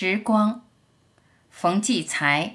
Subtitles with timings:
[0.00, 0.62] 时光，
[1.50, 2.54] 冯骥才。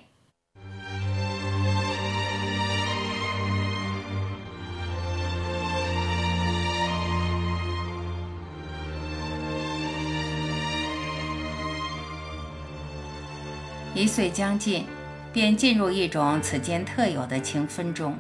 [13.94, 14.86] 一岁将近，
[15.34, 18.18] 便进入一种此间特有的情分中。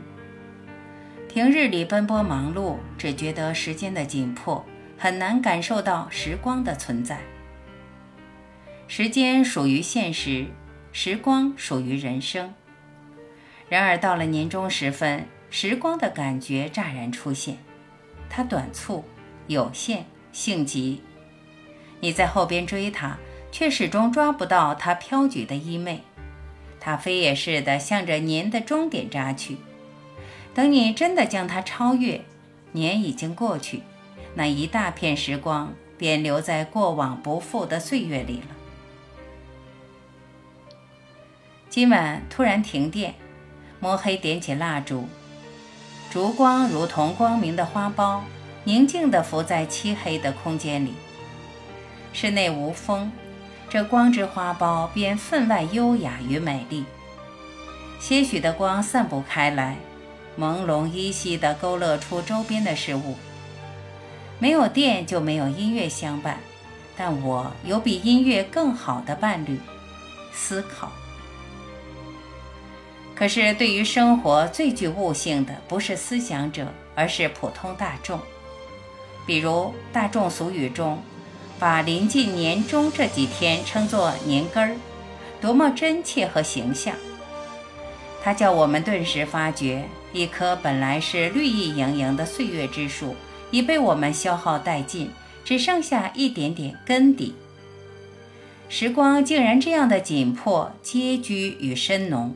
[1.29, 4.61] 平日里奔波忙碌，只觉得时间的紧迫，
[4.97, 7.21] 很难感受到时光的存在。
[8.95, 10.45] 时间属于现实，
[10.91, 12.53] 时光属于人生。
[13.67, 17.57] 然而到了年终时分，时光的感觉乍然出现，
[18.29, 19.03] 它短促、
[19.47, 21.01] 有限、性急。
[22.01, 23.17] 你在后边追它，
[23.51, 25.97] 却始终抓不到它飘举的衣袂，
[26.79, 29.57] 它飞也似的向着年的终点扎去。
[30.53, 32.21] 等你真的将它超越，
[32.73, 33.81] 年已经过去，
[34.35, 38.52] 那一大片时光便留在过往不复的岁月里了。
[41.73, 43.15] 今晚突然停电，
[43.79, 45.09] 摸黑点起蜡烛，
[46.11, 48.19] 烛光如同光明的花苞，
[48.63, 50.93] 宁静地浮在漆黑的空间里。
[52.13, 53.11] 室内无风，
[53.71, 56.85] 这光之花苞便分外优雅与美丽。
[57.99, 59.77] 些许的光散布开来，
[60.37, 63.15] 朦胧依稀地勾勒出周边的事物。
[64.37, 66.37] 没有电就没有音乐相伴，
[66.95, 69.59] 但我有比音乐更好的伴侣——
[70.31, 70.91] 思考。
[73.15, 78.19] 可是，对于生活最具悟性的，不是思想者，而是普通大众。
[79.25, 81.01] 比如大众俗语中，
[81.59, 84.75] 把临近年终这几天称作“年根儿”，
[85.39, 86.95] 多么真切和形象！
[88.23, 93.15] 它叫我们顿时发觉，一棵本来是绿意盈盈的岁月之树，
[93.51, 95.11] 已被我们消耗殆尽，
[95.45, 97.35] 只剩下一点点根底。
[98.69, 102.35] 时光竟然这样的紧迫、拮据与深浓。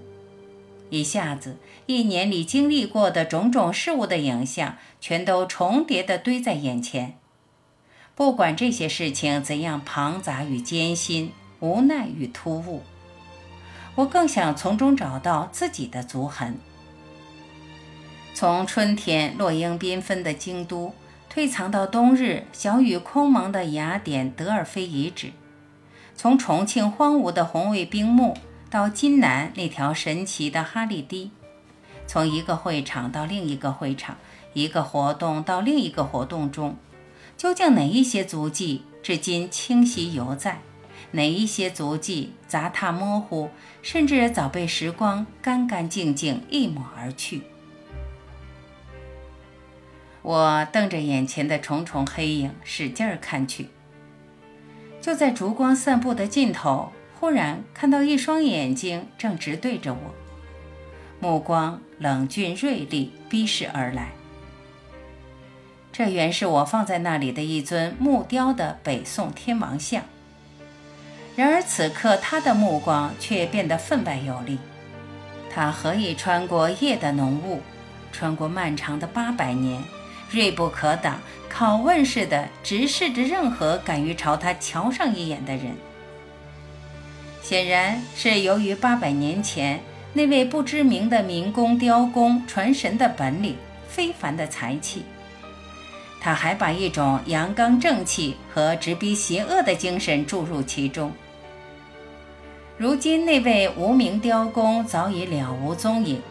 [0.89, 7.17] 一下子，一年里经历过的种种事物的影像，全都重叠地堆在眼前。
[8.15, 12.81] 不管这些事情怎样庞杂与艰辛、无奈与突兀，
[13.95, 16.57] 我更想从中找到自己的足痕。
[18.33, 20.93] 从春天落英缤纷的京都，
[21.29, 25.31] 退藏到冬日小雨空蒙的雅典德尔菲遗址，
[26.15, 28.37] 从重庆荒芜的红卫兵墓。
[28.69, 31.31] 到金南那条神奇的哈利堤，
[32.05, 34.17] 从一个会场到另一个会场，
[34.53, 36.75] 一个活动到另一个活动中，
[37.37, 40.59] 究竟哪一些足迹至今清晰犹在？
[41.11, 43.49] 哪一些足迹杂沓模糊，
[43.81, 47.43] 甚至早被时光干干净净一抹而去？
[50.21, 53.69] 我瞪着眼前的重重黑影，使劲儿看去，
[54.99, 56.91] 就在烛光散布的尽头。
[57.19, 60.13] 忽然看到一双眼睛正直对着我，
[61.19, 64.09] 目光冷峻锐利，逼视而来。
[65.91, 70.03] 这原是我放在那里的一尊木雕的北宋天王像。
[71.35, 74.59] 然而此刻他的目光却变得分外有力。
[75.49, 77.61] 他何以穿过夜的浓雾，
[78.11, 79.81] 穿过漫长的八百年，
[80.29, 81.19] 锐不可挡，
[81.51, 85.75] 拷问似的直视着任何敢于朝他瞧上一眼的人？
[87.47, 89.79] 显然是由于八百年前
[90.11, 93.55] 那位不知名的民工雕工传神的本领、
[93.87, 95.03] 非凡的才气，
[96.19, 101.09] 他还把一种阳刚正气和直逼邪恶的精神注入其中。
[102.77, 106.21] 如今那位无名雕工早已了无踪影，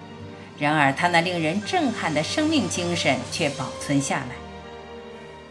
[0.58, 4.36] 然而他那令人震撼的生命精神却保存下来。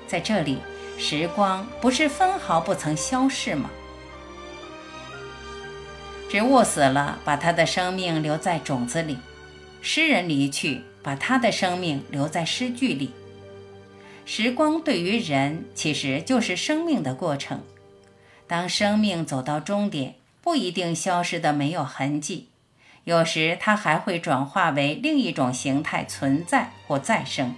[0.05, 0.59] 在这里，
[0.99, 3.71] 时光不是分毫不曾消逝吗？
[6.29, 9.15] 植物死了，把它的生命留在种子里；
[9.81, 13.11] 诗人离去，把他的生命留在诗句里。
[14.25, 17.61] 时光对于人，其实就是生命的过程。
[18.47, 22.49] 当生命走到终点，不一定消失的没有痕迹，
[23.03, 27.55] 有时它还会转化为另一种形态存在或再生。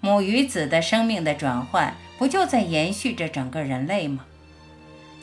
[0.00, 4.26] 母与子的生命的转换，不就在延续着整个人类吗？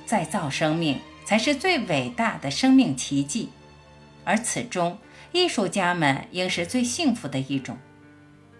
[0.06, 1.00] 再造生命。
[1.26, 3.50] 才是最伟大的生命奇迹，
[4.24, 4.98] 而此中，
[5.32, 7.78] 艺术家们应是最幸福的一种。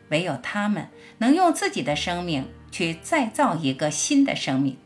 [0.10, 4.78] 唯有他们能用自己的生命去再造一个新的生命。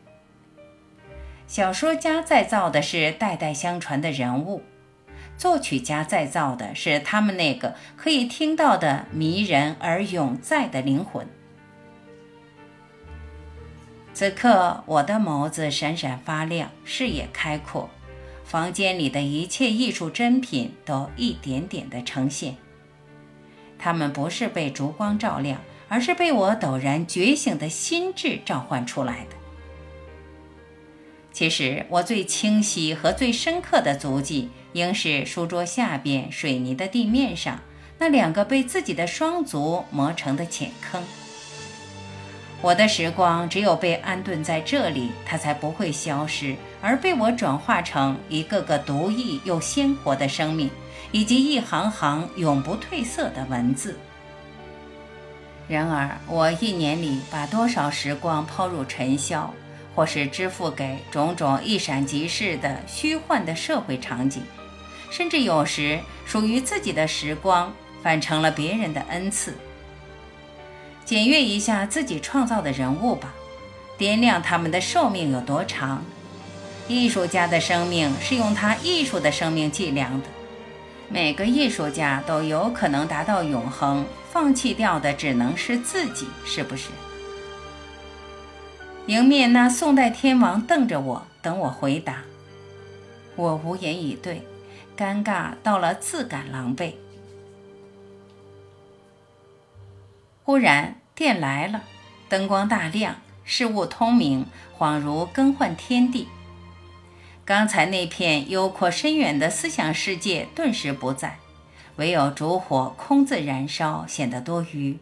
[1.46, 4.62] 小说家再造的是代代相传的人物，
[5.36, 11.26] 作曲家再造的是他们那个可以听到的迷人而永在的灵魂。
[14.18, 17.88] 此刻，我的眸子闪闪发亮，视野开阔，
[18.42, 22.56] 房间里的一切艺术珍品都一点点地呈现。
[23.78, 29.36] 它们不是被烛光照亮，而是被我陡然觉醒的心智召唤出来的。
[31.32, 37.60] 其实，我最清晰和最深刻的足迹，应是书桌下边水泥的地面上
[38.00, 41.04] 那两个被自己的双足磨成的浅坑。
[42.60, 50.68] 我的时光只有被安顿在这里，它才不会消失，而被我转化成一个个独异又鲜活的生命，
[51.12, 53.96] 以及一行行永不褪色的文字。
[55.68, 59.54] 然而，我一年里把多少时光抛入尘嚣，
[59.94, 64.42] 或是支付给种种一闪即逝的虚幻的社会场景，
[65.10, 67.72] 甚至有时属于自己的时光，
[68.02, 69.54] 反成了别人的恩赐。
[71.08, 73.32] 检阅一下自己创造的人物吧，
[73.98, 76.04] 掂量他们的寿命有多长。
[76.86, 80.26] 艺术家的生命是用他艺术的生命计量的。
[81.08, 86.90] 每个艺术家都有可能达到永恒，放弃掉的只能是自己，是不是？
[89.06, 92.16] 迎面那宋代天王瞪着我，等我回答。
[93.34, 94.42] 我无言以对，
[94.94, 96.92] 尴尬到了自感狼狈。
[100.48, 101.82] 忽然电来了，
[102.26, 104.46] 灯光大亮，事物通明，
[104.78, 106.26] 恍如更换天地。
[107.44, 111.36] 刚才那片幽阔深远的思想世界顿时不在，
[111.96, 114.98] 唯有烛火空自燃烧，显得多余。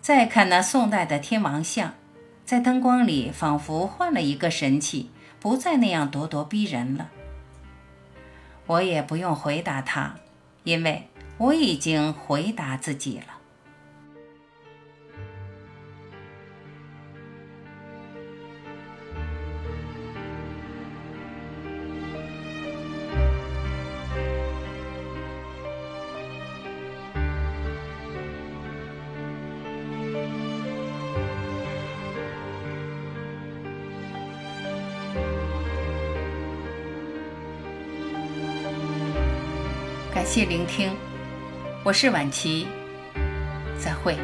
[0.00, 1.94] 再看那宋代的天王像，
[2.44, 7.10] 在灯光里仿佛换了一个神气，不再那样咄咄逼人了。
[8.66, 10.16] 我也不用回答他，
[10.64, 11.08] 因为
[11.38, 13.36] 我已经回答自己了。
[40.20, 40.94] 感谢聆听，
[41.82, 42.66] 我是晚琪，
[43.78, 44.18] 再会。